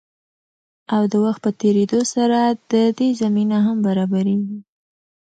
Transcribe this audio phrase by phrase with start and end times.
[0.95, 2.39] او د وخت په تېريدو سره
[2.71, 4.59] د دې زمينه هم برابريږي.